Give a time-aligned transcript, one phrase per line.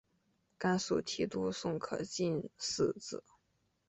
[0.57, 3.23] 甘肃提督宋可进嗣子。